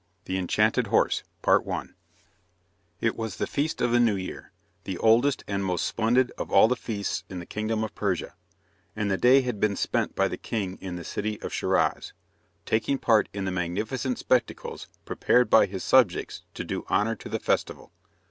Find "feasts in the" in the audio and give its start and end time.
6.75-7.45